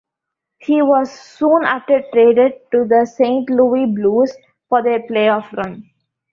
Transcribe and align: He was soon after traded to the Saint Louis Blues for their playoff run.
He 0.57 0.81
was 0.81 1.11
soon 1.11 1.63
after 1.63 2.01
traded 2.11 2.53
to 2.71 2.85
the 2.85 3.05
Saint 3.05 3.51
Louis 3.51 3.85
Blues 3.85 4.35
for 4.67 4.81
their 4.81 5.01
playoff 5.03 5.53
run. 5.55 5.91